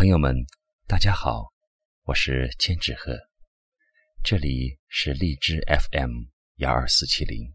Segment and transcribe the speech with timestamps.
[0.00, 0.34] 朋友们，
[0.86, 1.52] 大家好，
[2.04, 3.18] 我是千纸鹤，
[4.24, 6.22] 这里是荔枝 FM
[6.56, 7.54] 幺二四七零。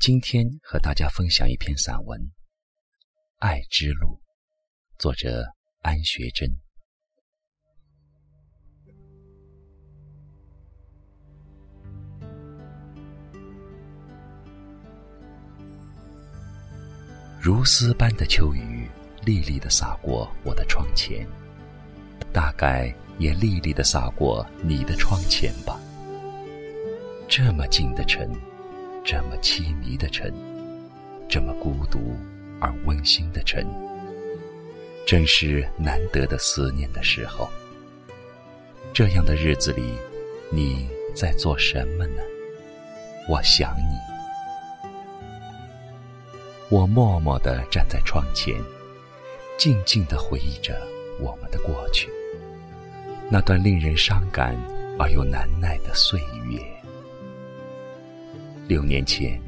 [0.00, 2.20] 今天和大家分享一篇散文
[3.36, 4.08] 《爱之路》，
[4.98, 5.44] 作者
[5.82, 6.50] 安学珍。
[17.40, 18.81] 如丝般的秋雨。
[19.24, 21.26] 沥沥的洒过我的窗前，
[22.32, 25.78] 大概也沥沥的洒过你的窗前吧。
[27.28, 28.28] 这么近的城，
[29.04, 30.30] 这么凄迷的城，
[31.28, 32.16] 这么孤独
[32.60, 33.64] 而温馨的城，
[35.06, 37.48] 正是难得的思念的时候。
[38.92, 39.94] 这样的日子里，
[40.50, 42.22] 你在做什么呢？
[43.28, 44.86] 我想你。
[46.68, 48.54] 我默默地站在窗前。
[49.62, 50.76] 静静地回忆着
[51.20, 52.10] 我们的过去，
[53.30, 54.56] 那段令人伤感
[54.98, 56.18] 而又难耐的岁
[56.50, 56.60] 月。
[58.66, 59.40] 六年前，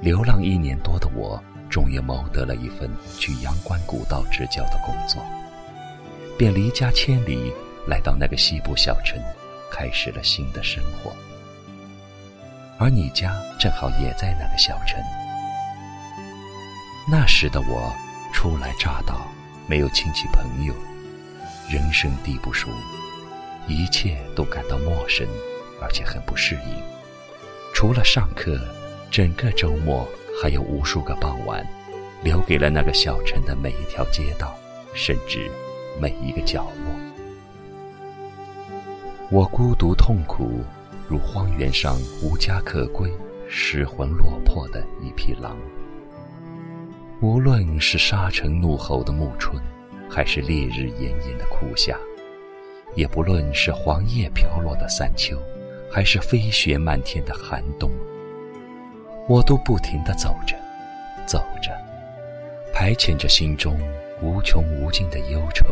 [0.00, 5.24] 流浪一年多的我，终于谋得了一份去阳关古道支教的工作，
[6.36, 7.52] 便离家千里，
[7.86, 9.16] 来到那个西部小城，
[9.70, 11.14] 开始了新的生活。
[12.78, 15.00] 而你家正好也在那个小城。
[17.08, 17.94] 那时的我
[18.32, 19.24] 初来乍到。
[19.68, 20.72] 没有亲戚朋友，
[21.68, 22.68] 人生地不熟，
[23.66, 25.26] 一切都感到陌生，
[25.82, 26.82] 而且很不适应。
[27.74, 28.56] 除了上课，
[29.10, 30.08] 整个周末
[30.40, 31.66] 还有无数个傍晚，
[32.22, 34.54] 留给了那个小城的每一条街道，
[34.94, 35.50] 甚至
[36.00, 36.94] 每一个角落。
[39.30, 40.64] 我孤独痛苦，
[41.08, 43.12] 如荒原上无家可归、
[43.48, 45.56] 失魂落魄的一匹狼。
[47.22, 49.58] 无论是沙尘怒吼的暮春，
[50.08, 51.96] 还是烈日炎炎的酷夏，
[52.94, 55.38] 也不论是黄叶飘落的三秋，
[55.90, 57.90] 还是飞雪漫天的寒冬，
[59.26, 60.54] 我都不停地走着，
[61.26, 61.72] 走着，
[62.70, 63.74] 排遣着心中
[64.20, 65.64] 无穷无尽的忧愁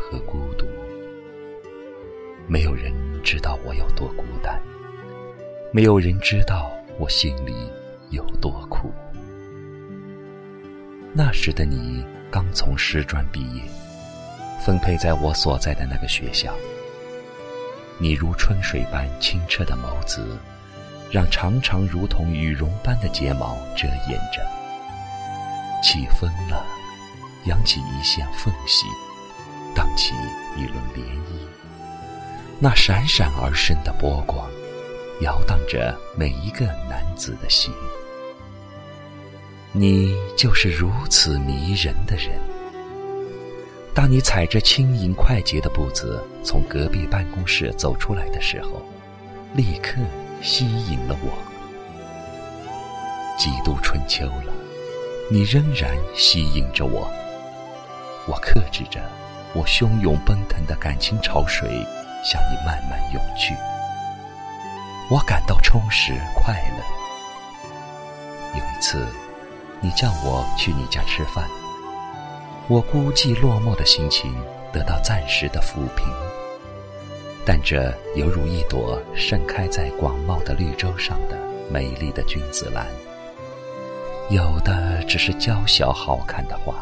[0.00, 0.64] 和孤独。
[2.46, 4.58] 没有人知道我有多孤单，
[5.70, 7.52] 没有人知道我心里
[8.08, 8.90] 有多苦。
[11.18, 13.60] 那时的你刚从师专毕业，
[14.64, 16.54] 分配在我所在的那个学校。
[17.98, 20.24] 你如春水般清澈的眸子，
[21.10, 24.46] 让长长如同羽绒般的睫毛遮掩着。
[25.82, 26.64] 起风了，
[27.46, 28.86] 扬起一线缝隙，
[29.74, 30.14] 荡起
[30.56, 31.48] 一轮涟漪。
[32.60, 34.48] 那闪闪而生的波光，
[35.22, 37.74] 摇荡着每一个男子的心。
[39.72, 42.30] 你就是如此迷人的人。
[43.94, 48.82] 当你踩着轻盈快捷的步子从隔壁办公室走出来的时候，
[49.54, 50.00] 立刻
[50.40, 51.36] 吸引了我。
[53.36, 54.52] 几度春秋了，
[55.30, 57.06] 你仍然吸引着我。
[58.26, 59.00] 我克制着
[59.52, 61.68] 我汹涌奔腾的感情潮水，
[62.24, 63.54] 向你慢慢涌去。
[65.10, 66.84] 我感到充实快乐。
[68.58, 69.06] 有一次。
[69.80, 71.48] 你叫我去你家吃饭，
[72.66, 74.34] 我孤寂落寞的心情
[74.72, 76.06] 得到暂时的抚平，
[77.46, 81.38] 但这犹如一朵盛开在广袤的绿洲上的
[81.70, 82.86] 美丽的君子兰，
[84.30, 86.74] 有的只是娇小好看的花，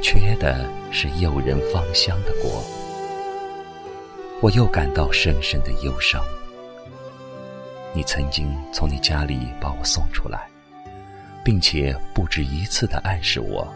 [0.00, 2.64] 缺的是诱人芳香的果。
[4.40, 6.24] 我又感到深深的忧伤。
[7.92, 10.48] 你曾经从你家里把我送出来。
[11.50, 13.66] 并且不止一次的暗示我，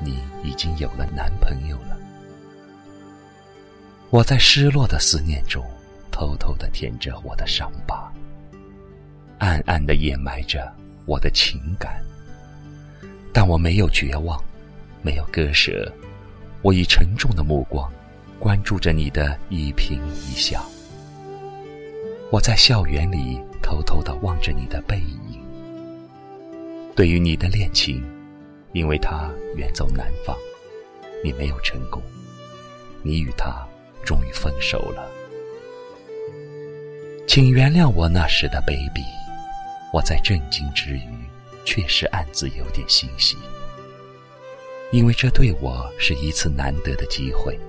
[0.00, 1.96] 你已经有了男朋友了。
[4.10, 5.64] 我在失落的思念中，
[6.10, 8.12] 偷偷的舔着我的伤疤，
[9.38, 10.68] 暗暗的掩埋着
[11.04, 12.02] 我的情感。
[13.32, 14.42] 但我没有绝望，
[15.00, 15.88] 没有割舍，
[16.60, 17.88] 我以沉重的目光
[18.40, 20.60] 关注着你的一颦一笑。
[22.32, 25.45] 我在校园里偷偷的望着你的背影。
[26.96, 28.02] 对于你的恋情，
[28.72, 30.34] 因为他远走南方，
[31.22, 32.02] 你没有成功，
[33.02, 33.68] 你与他
[34.02, 35.06] 终于分手了。
[37.28, 39.04] 请原谅我那时的卑鄙，
[39.92, 41.10] 我在震惊之余，
[41.66, 43.36] 确实暗自有点欣喜，
[44.90, 47.60] 因为这对我是一次难得的机会，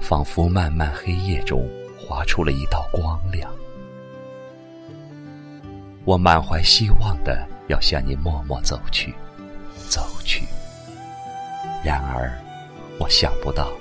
[0.00, 1.68] 仿佛漫漫黑夜中
[1.98, 3.54] 划出了一道光亮。
[6.06, 7.46] 我满怀希望的。
[7.68, 9.14] 要向你默默走去，
[9.88, 10.44] 走去。
[11.84, 12.32] 然而，
[12.98, 13.72] 我想不到，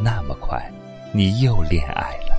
[0.00, 0.70] 那么快，
[1.12, 2.36] 你又恋爱了。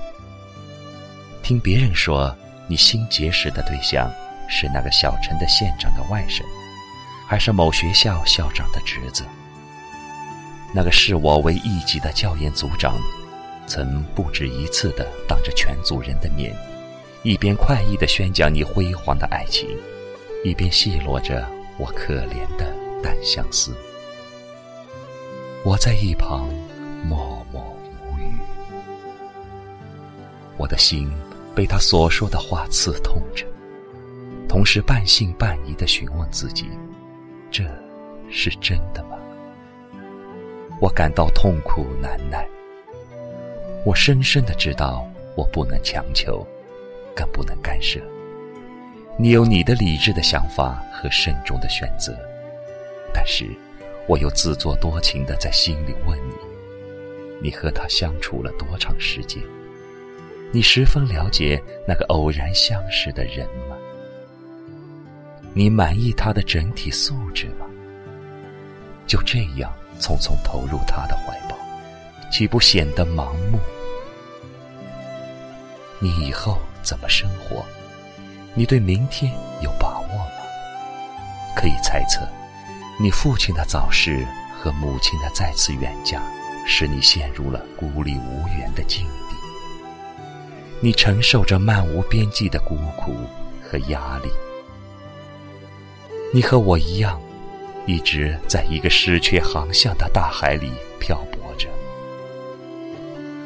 [1.42, 2.34] 听别人说，
[2.66, 4.10] 你新结识的对象
[4.48, 6.42] 是那个小城的县长的外甥，
[7.26, 9.24] 还是某学校校长的侄子？
[10.74, 12.96] 那个视我为一级的教研组长，
[13.66, 16.54] 曾不止一次的当着全组人的面，
[17.22, 19.68] 一边快意的宣讲你辉煌的爱情，
[20.44, 21.46] 一边奚落着
[21.78, 23.74] 我可怜的单相思。
[25.64, 26.48] 我在一旁
[27.04, 27.62] 默默
[28.04, 28.32] 无语，
[30.56, 31.12] 我的心
[31.54, 33.46] 被他所说的话刺痛着，
[34.48, 36.68] 同时半信半疑的询问自己：
[37.50, 37.64] 这
[38.28, 39.16] 是真的吗？
[40.80, 42.44] 我感到痛苦难耐。
[43.84, 46.44] 我深深的知道，我不能强求，
[47.14, 48.00] 更不能干涉。
[49.16, 52.16] 你有你的理智的想法和慎重的选择，
[53.12, 53.46] 但是。
[54.08, 56.34] 我又自作多情的在心里问你：
[57.40, 59.40] 你和他相处了多长时间？
[60.50, 63.76] 你十分了解那个偶然相识的人吗？
[65.54, 67.66] 你满意他的整体素质吗？
[69.06, 71.56] 就这样匆匆投入他的怀抱，
[72.28, 73.60] 岂不显得盲目？
[76.00, 77.64] 你以后怎么生活？
[78.54, 79.32] 你对明天
[79.62, 80.26] 有把握吗？
[81.56, 82.20] 可以猜测。
[83.00, 86.22] 你父亲的早逝和母亲的再次远嫁，
[86.66, 89.36] 使你陷入了孤立无援的境地。
[90.80, 93.14] 你承受着漫无边际的孤苦
[93.62, 94.28] 和压力。
[96.34, 97.20] 你和我一样，
[97.86, 101.68] 一直在一个失去航向的大海里漂泊着，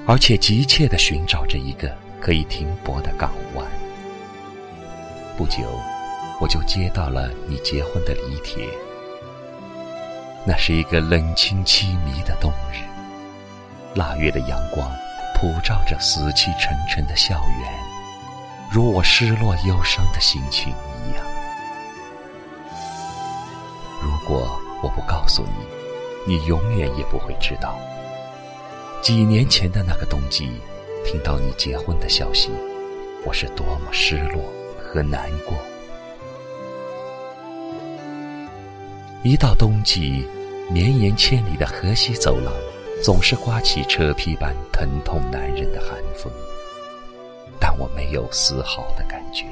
[0.06, 3.64] 而且急切地寻找着一个可以停泊的港湾。
[5.36, 5.78] 不久，
[6.40, 8.66] 我就接到了你结婚的礼帖。
[10.46, 12.80] 那是一个冷清凄迷的冬日，
[13.94, 14.90] 腊月的阳光
[15.34, 17.70] 普照着死气沉沉的校园，
[18.72, 21.22] 如我失落忧伤的心情一样。
[24.02, 27.76] 如果我不告诉你，你永远也不会知道。
[29.02, 30.50] 几年前的那个冬季，
[31.04, 32.50] 听到你结婚的消息，
[33.22, 34.42] 我是多么失落
[34.86, 35.54] 和难过。
[39.22, 40.26] 一到冬季。
[40.68, 42.52] 绵延千里的河西走廊，
[43.00, 46.28] 总是刮起车皮般疼痛难忍的寒风，
[47.60, 49.46] 但我没有丝毫的感觉。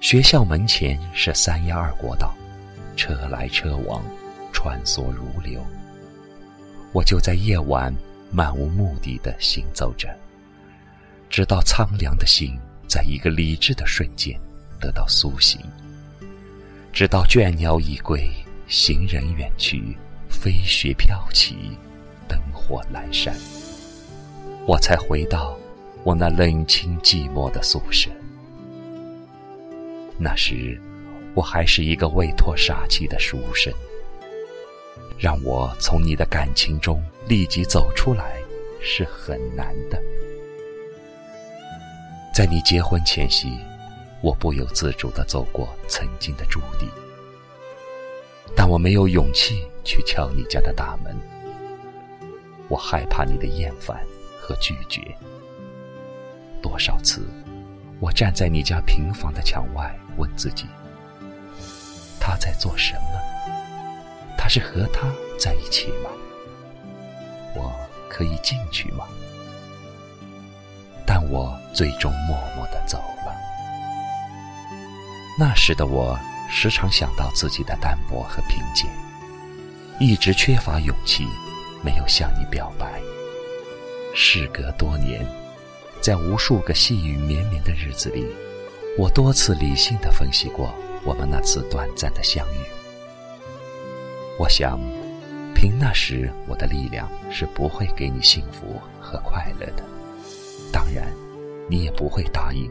[0.00, 2.32] 学校门前是三幺二国道，
[2.94, 4.00] 车来车往，
[4.52, 5.60] 穿梭如流。
[6.92, 7.92] 我就在夜晚
[8.30, 10.08] 漫无目的的行走着，
[11.28, 12.56] 直到苍凉的心
[12.94, 14.38] 在一个理智的瞬间
[14.80, 15.60] 得到苏醒，
[16.92, 18.30] 直到倦鸟已归。
[18.68, 19.96] 行人远去，
[20.28, 21.56] 飞雪飘起，
[22.28, 23.34] 灯火阑珊，
[24.64, 25.58] 我才回到
[26.04, 28.08] 我那冷清寂寞的宿舍。
[30.16, 30.80] 那时，
[31.34, 33.74] 我还是一个未脱杀气的书生。
[35.18, 38.40] 让我从你的感情中立即走出来，
[38.80, 40.00] 是很难的。
[42.34, 43.60] 在你结婚前夕，
[44.20, 46.88] 我不由自主地走过曾经的驻地。
[48.56, 51.16] 但我没有勇气去敲你家的大门，
[52.66, 54.04] 我害怕你的厌烦
[54.36, 55.16] 和拒绝。
[56.60, 57.24] 多少次，
[58.00, 60.66] 我站在你家平房的墙外，问自己：
[62.18, 63.56] 他在做什么？
[64.36, 65.08] 他是和他
[65.38, 66.10] 在一起吗？
[67.54, 67.72] 我
[68.10, 69.06] 可以进去吗？
[71.06, 73.34] 但我最终默默的走了。
[75.38, 76.18] 那时的我。
[76.46, 78.86] 时常想到自己的淡泊和贫贱，
[79.98, 81.26] 一直缺乏勇气，
[81.82, 83.00] 没有向你表白。
[84.14, 85.26] 事隔多年，
[86.02, 88.26] 在无数个细雨绵绵的日子里，
[88.98, 92.58] 我多次理性的分析过我们那次短暂的相遇。
[94.38, 94.78] 我想，
[95.54, 99.82] 凭那时我的力量是不会给你幸福和快乐的，
[100.74, 101.06] 当然，
[101.70, 102.68] 你也不会答应。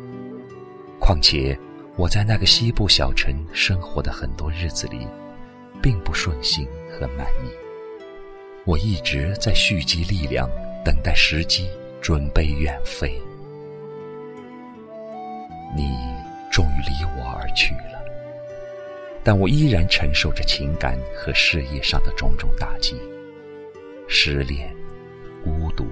[1.00, 1.58] 况且。
[1.96, 5.06] 我在那个西部小城生活的很多日子里，
[5.80, 7.52] 并不顺心和满意。
[8.66, 10.50] 我一直在蓄积力量，
[10.84, 11.70] 等待时机，
[12.02, 13.22] 准备远飞。
[15.78, 15.96] 你
[16.52, 18.04] 终于离我而去了，
[19.24, 23.00] 但我依然承受着情感和事业上的种种打击：
[24.08, 24.76] 失恋、
[25.44, 25.86] 孤独、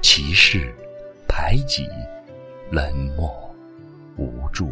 [0.00, 0.74] 歧视、
[1.34, 1.88] 排挤、
[2.70, 3.34] 冷漠、
[4.18, 4.70] 无助。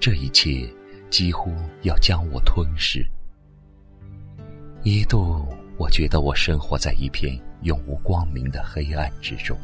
[0.00, 0.68] 这一切
[1.08, 3.06] 几乎要将我吞噬。
[4.82, 5.46] 一度
[5.78, 9.56] 我觉得我生活在一片永无光明的黑暗之中。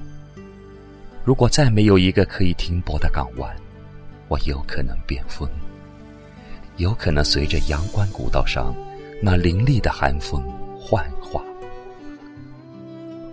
[1.25, 3.53] 如果再没有一个可以停泊的港湾，
[4.29, 5.51] 我有可能变疯，
[6.77, 8.73] 有可能随着阳关古道上
[9.21, 10.41] 那凌厉的寒风
[10.79, 11.43] 幻化。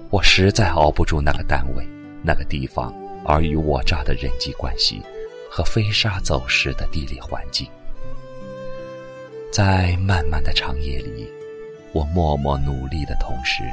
[0.09, 1.87] 我实在熬不住那个单位、
[2.23, 2.93] 那个地方
[3.25, 5.01] 尔虞我诈的人际关系
[5.49, 7.67] 和飞沙走石的地理环境。
[9.51, 11.27] 在漫漫的长夜里，
[11.91, 13.63] 我默默努力的同时，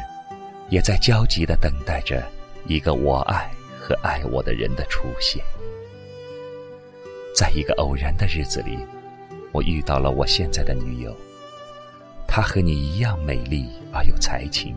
[0.70, 2.26] 也在焦急的等待着
[2.66, 5.44] 一个我爱和爱我的人的出现。
[7.34, 8.78] 在一个偶然的日子里，
[9.52, 11.14] 我遇到了我现在的女友。
[12.26, 14.74] 她和你一样美丽而有才情，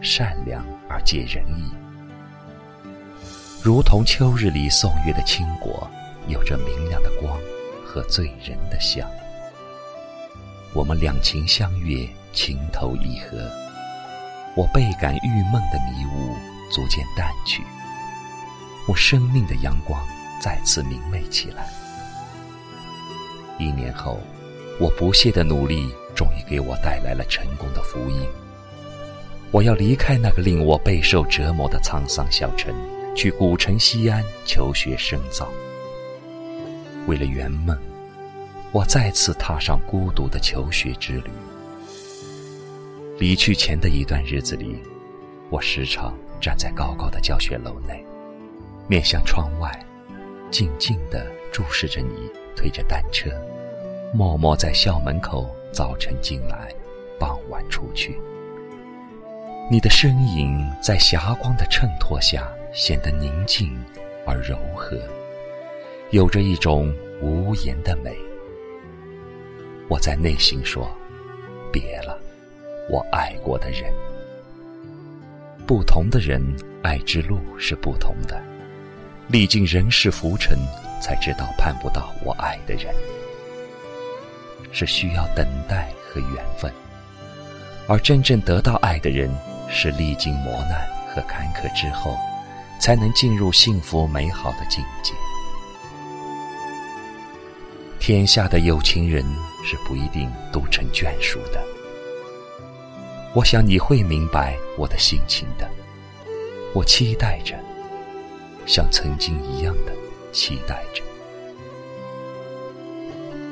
[0.00, 1.64] 善良而解人意，
[3.62, 5.86] 如同秋日里送月的青果，
[6.28, 7.38] 有着明亮的光
[7.84, 9.06] 和醉人的香。
[10.72, 13.36] 我们两情相悦，情投意合。
[14.56, 16.34] 我倍感郁闷的迷雾
[16.72, 17.62] 逐渐淡去，
[18.88, 20.02] 我生命的阳光
[20.40, 21.68] 再次明媚起来。
[23.58, 24.18] 一年后，
[24.80, 28.26] 我不懈的努力终于给我带来了成功的福音。
[29.50, 32.74] 我要离开那个令我备受折磨的沧桑小城，
[33.14, 35.48] 去古城西安求学深造。
[37.06, 37.76] 为了圆梦。
[38.72, 41.30] 我再次踏上孤独的求学之旅。
[43.18, 44.80] 离去前的一段日子里，
[45.50, 48.06] 我时常站在高高的教学楼内，
[48.86, 49.76] 面向窗外，
[50.52, 53.28] 静静地注视着你推着单车，
[54.14, 56.72] 默默在校门口早晨进来，
[57.18, 58.20] 傍晚出去。
[59.68, 63.76] 你的身影在霞光的衬托下显得宁静
[64.26, 64.96] 而柔和，
[66.10, 68.16] 有着一种无言的美。
[69.88, 70.88] 我在内心说
[71.72, 72.16] ：“别了，
[72.88, 73.92] 我爱过的人。
[75.66, 76.40] 不同的人，
[76.82, 78.40] 爱之路是不同的。
[79.28, 80.56] 历经人世浮沉，
[81.00, 82.94] 才知道盼不到我爱的人，
[84.70, 86.72] 是需要等待和缘分。
[87.88, 89.28] 而真正得到爱的人，
[89.68, 92.16] 是历经磨难和坎坷之后，
[92.80, 95.12] 才能进入幸福美好的境界。”
[98.00, 99.22] 天下的有情人
[99.62, 101.62] 是不一定都成眷属的，
[103.34, 105.70] 我想你会明白我的心情的。
[106.72, 107.54] 我期待着，
[108.64, 109.92] 像曾经一样的
[110.32, 111.02] 期待着。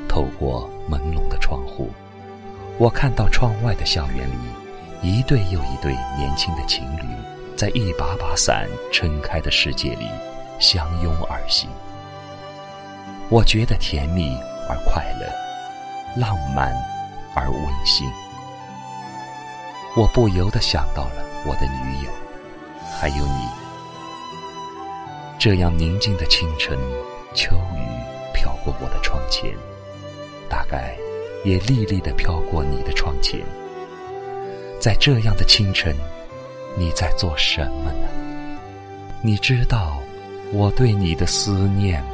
[0.08, 1.90] 透过朦胧的窗户，
[2.78, 4.32] 我看到窗外的校园里，
[5.02, 7.02] 一对又一对年轻的情侣，
[7.58, 10.06] 在一把把伞撑开的世界里
[10.60, 11.68] 相拥而行。
[13.28, 14.38] 我觉得甜蜜
[14.68, 15.26] 而快乐，
[16.16, 16.72] 浪漫
[17.34, 18.08] 而温馨。
[19.96, 22.10] 我不由得想到了我的女友，
[22.96, 23.48] 还有你。
[25.36, 26.78] 这样宁静的清晨，
[27.34, 27.82] 秋雨
[28.32, 29.52] 飘过我的窗前，
[30.48, 30.96] 大概
[31.44, 33.40] 也历历的飘过你的窗前。
[34.78, 35.92] 在这样的清晨，
[36.78, 38.08] 你在做什么呢？
[39.20, 40.00] 你知道
[40.52, 42.10] 我对你的思念吗？